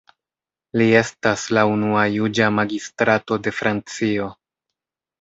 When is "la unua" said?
1.59-2.07